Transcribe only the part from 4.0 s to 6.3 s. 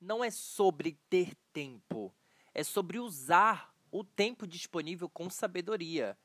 tempo disponível com sabedoria.